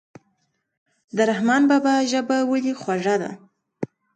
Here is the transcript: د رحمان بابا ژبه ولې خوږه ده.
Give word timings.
د 1.15 1.17
رحمان 1.29 1.63
بابا 1.71 1.93
ژبه 2.11 2.37
ولې 2.49 2.73
خوږه 2.81 3.15
ده. 3.21 3.31